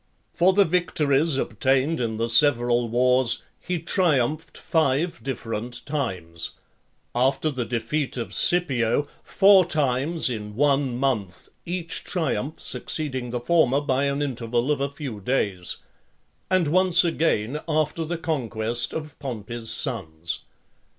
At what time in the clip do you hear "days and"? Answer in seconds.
15.19-16.67